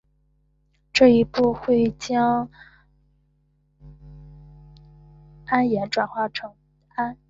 [0.91, 2.49] 这一步会将
[5.45, 6.53] 铵盐转化成
[6.95, 7.17] 氨。